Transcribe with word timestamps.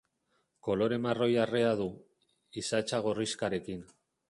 Kolore 0.67 0.97
marroi-arrea 1.03 1.69
du, 1.83 1.87
isatsa 2.65 3.03
gorrixkarekin. 3.09 3.89